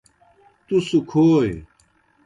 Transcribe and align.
تُس 0.65 0.87
کھوئے۔ 1.09 1.51